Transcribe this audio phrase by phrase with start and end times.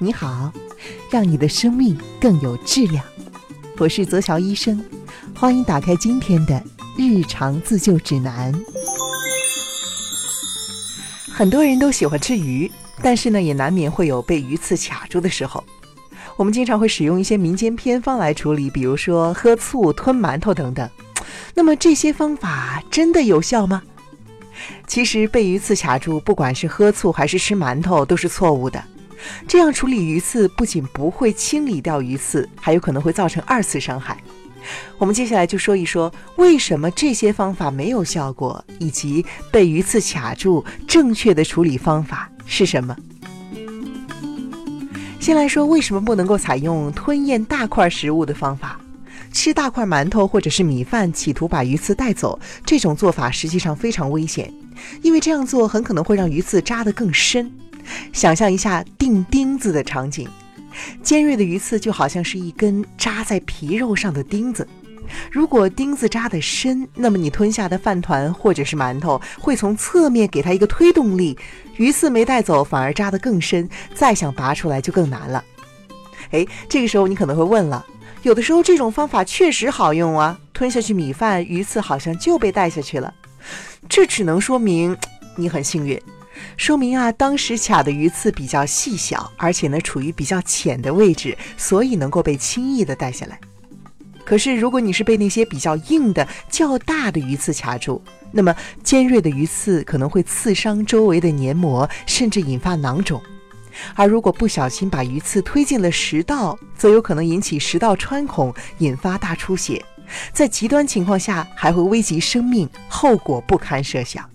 [0.00, 0.52] 你好，
[1.08, 3.04] 让你的生命更有质量。
[3.78, 4.84] 我是泽乔医生，
[5.36, 6.60] 欢迎打开今天的
[6.98, 8.52] 日常自救指南。
[11.32, 12.68] 很多人都喜欢吃鱼，
[13.02, 15.62] 但是呢，也难免会有被鱼刺卡住的时候。
[16.36, 20.90] 我们经常会使用一些民间偏方来处理，比如说喝醋、吞馒头等等。
[21.54, 23.80] 那么这些方法真的有效吗？
[24.88, 28.82] 其实被鱼刺卡住，不管是喝醋还是吃馒头，都是错误的。
[29.46, 34.16] 这样处理鱼刺不仅不会清理掉鱼刺，还有可能会造成二次伤害。
[34.96, 42.96] 我们接下来就说一说为什么这些方法没有效果，以及被鱼刺卡住正确的处理方法是什么。
[45.20, 48.80] 先来说为什么不能够采用吞咽大块食物的方法，
[49.32, 54.52] 吃大块馒头或者是米饭，企图把鱼刺带走，这种做法实际上非常危险，
[55.02, 57.50] 因为这样做很可能会让鱼刺扎得更深。
[58.12, 60.28] 想象一下钉钉子的场景，
[61.02, 64.66] 尖锐的鱼刺就好像是一根扎在皮肉上的钉子。
[65.30, 71.36] 如果钉子扎得深，那么你吞下的饭团或者是馒头会从侧面给它一个推动力，
[71.76, 75.44] 鱼刺没带走，反而扎得更深，再想拔出来就更难了。
[76.30, 77.84] 哎，这个时候你可能会问了，
[78.22, 83.12] 有的时候这种方法确实好用啊，吞下去米饭，鱼刺好像就被带下去了。
[83.86, 84.96] 这只能说明
[85.36, 86.00] 你很幸运。
[86.56, 93.38] 说明啊，当时卡的鱼刺比较细小，而且呢处于比较浅的位置，所以能够被轻易的带下来。
[94.24, 103.20] 可是如果你是被那些比较硬的、较大的鱼刺卡住，那么尖锐的鱼刺可能会刺伤周围的黏膜，甚至引发囊肿。
[103.94, 109.84] 而如果不小心把鱼刺推进了食道，则有可能引起食道穿孔，引发大出血，
[110.32, 114.28] 在极端情况下还会危及生命，后果不堪设想。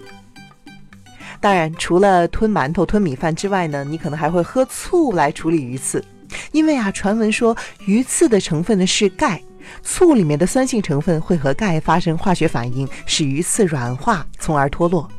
[1.42, 6.04] 当然，除了吞馒头、吞米饭之外呢，你可能还会喝醋来处理鱼刺，
[6.52, 9.42] 因为啊，传闻说鱼刺的成分呢是钙，
[9.82, 15.10] 醋里面的酸性成分会和钙发生化学反应，使鱼刺软化，从而脱落。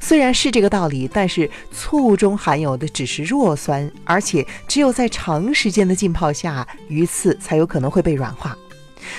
[0.00, 8.56] 虽然是这个道理，但是醋中含有的只是弱酸，而且只有在长时间的浸泡下，鱼刺才有可能会被软化。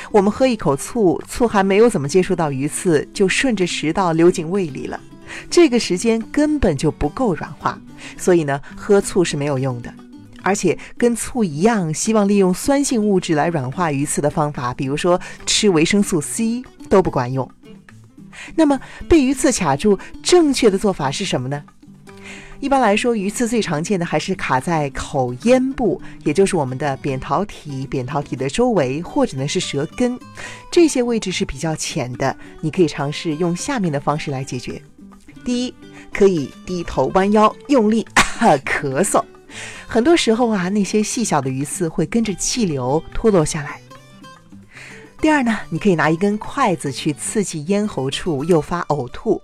[0.10, 5.00] 我们喝一口醋，醋还没有怎么接触到鱼刺，就顺着食道流进胃里了。
[5.50, 7.80] 这个时间根本就不够软化，
[8.18, 9.94] 所以呢，喝醋是没有用的。
[10.42, 17.50] 而且跟醋一样，希望利用酸性物质来软化鱼刺的方法，比如说吃维生素 C 都不管用。
[18.56, 18.80] 那么
[19.10, 21.62] 被鱼刺卡住，正确的做法是什么呢？
[22.62, 30.18] 一般来说，鱼刺最常见的还是卡在口咽部，也就是我们的扁桃体、扁桃体的周围，或者呢是舌根，
[30.72, 32.36] 这些位置是比较浅的。
[32.62, 34.82] 你可以尝试用下面的方式来解决。
[35.50, 35.74] 第一，
[36.14, 38.06] 可以低头弯腰用力
[38.64, 39.24] 咳嗽，
[39.88, 43.82] 很多时候啊，那些细小的鱼刺会跟着气流脱落下来。
[45.20, 49.42] 第二呢，你可以拿一根筷子去刺激咽喉处，诱发呕吐。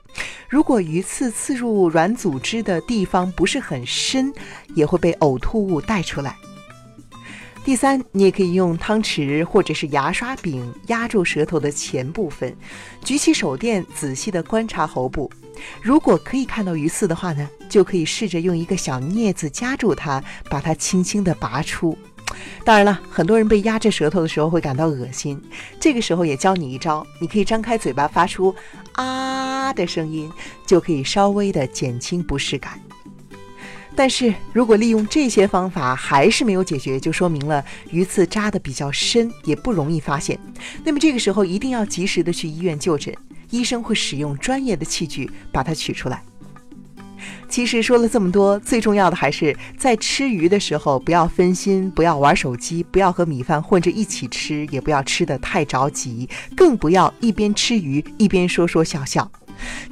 [0.47, 4.31] 如果鱼刺刺入软组织的地方不是很深，
[4.75, 6.37] 也会被呕吐物带出来。
[7.65, 12.55] 第三，你也可以用汤匙或者是牙刷柄压住舌头的前部分，
[13.03, 15.31] 举起手电仔细地观察喉部。
[15.81, 21.97] 如果可以看到鱼刺的话呢，就可以试着用一个小镊子夹住它，把它轻轻地拔出。
[22.63, 25.41] 当然了，很多人被压着舌头的时候会感到恶心，
[25.79, 28.53] 这个时候也教你一招，你可以张开嘴巴发出
[28.91, 30.31] 啊的声音，
[30.67, 32.79] 就可以稍微的减轻不适感。
[33.95, 40.37] 但是如果利用这些方法还是没有解决，就说明了鱼刺扎得比较深，也不容易发现。
[40.83, 43.15] 那么这个时候一定要及时的去医院就诊。
[43.51, 46.21] 医生会使用专业的器具把它取出来。
[47.47, 56.27] 其实说了这么多，最重要的还是在吃鱼的时候不要分心，不要玩手机，不要和米饭混着一起吃，也不要吃得太着急，
[56.57, 59.31] 更不要一边吃鱼一边说说笑笑。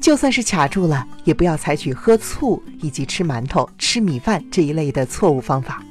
[0.01, 5.84] 就算是卡住了，也不要采取喝醋以及吃馒头、吃米饭这一类的错误方法，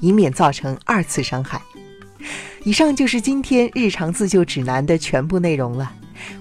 [0.00, 1.60] 以免造成二次伤害。
[2.64, 5.92] 以上就是今天日常自救指南的全部内容了。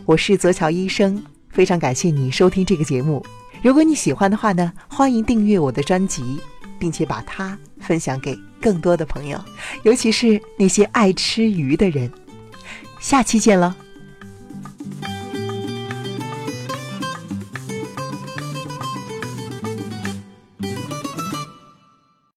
[0.05, 3.25] 我是泽乔医生，非常感谢你收听这个节目。
[3.61, 6.39] 如果你喜欢的话呢，欢迎订阅我的专辑，
[6.77, 9.39] 并且把它分享给更多的朋友，
[9.83, 12.11] 尤其是那些爱吃鱼的人。
[12.99, 13.75] 下期见了。